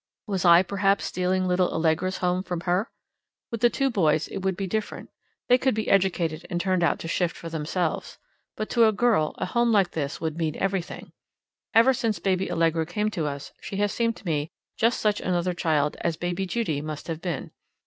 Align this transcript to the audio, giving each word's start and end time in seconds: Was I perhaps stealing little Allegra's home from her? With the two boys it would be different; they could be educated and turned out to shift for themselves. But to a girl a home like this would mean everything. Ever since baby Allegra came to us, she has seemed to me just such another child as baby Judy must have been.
Was 0.25 0.45
I 0.45 0.63
perhaps 0.63 1.05
stealing 1.05 1.47
little 1.47 1.71
Allegra's 1.71 2.17
home 2.17 2.41
from 2.41 2.61
her? 2.61 2.89
With 3.51 3.61
the 3.61 3.69
two 3.69 3.91
boys 3.91 4.27
it 4.29 4.39
would 4.39 4.57
be 4.57 4.65
different; 4.65 5.11
they 5.47 5.59
could 5.59 5.75
be 5.75 5.89
educated 5.91 6.43
and 6.49 6.59
turned 6.59 6.81
out 6.83 6.97
to 7.01 7.07
shift 7.07 7.35
for 7.37 7.49
themselves. 7.49 8.17
But 8.57 8.67
to 8.71 8.87
a 8.87 8.91
girl 8.91 9.35
a 9.37 9.45
home 9.45 9.71
like 9.71 9.91
this 9.91 10.19
would 10.19 10.37
mean 10.39 10.55
everything. 10.57 11.11
Ever 11.75 11.93
since 11.93 12.17
baby 12.17 12.49
Allegra 12.51 12.87
came 12.87 13.11
to 13.11 13.27
us, 13.27 13.51
she 13.61 13.75
has 13.75 13.91
seemed 13.93 14.15
to 14.15 14.25
me 14.25 14.49
just 14.75 14.99
such 14.99 15.21
another 15.21 15.53
child 15.53 15.95
as 16.01 16.17
baby 16.17 16.47
Judy 16.47 16.81
must 16.81 17.05
have 17.07 17.21
been. 17.21 17.51